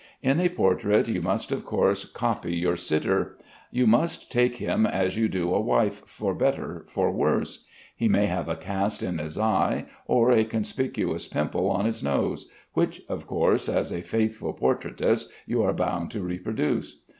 [0.23, 3.37] In a portrait you must of course copy your sitter.
[3.69, 7.65] You must take him as you do a wife, for better, for worse.
[7.95, 12.47] He may have a cast in his eye or a conspicuous pimple on his nose,
[12.73, 16.95] which, of course, as a faithful portraitist you are bound to reproduce.